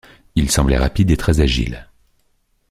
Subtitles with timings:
[0.33, 1.87] Il semblait rapide et très agile.